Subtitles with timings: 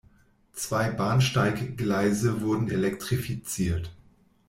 [0.53, 3.91] Zwei Bahnsteiggleise wurden elektrifiziert.